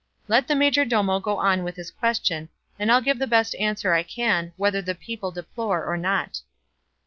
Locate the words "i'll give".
2.91-3.19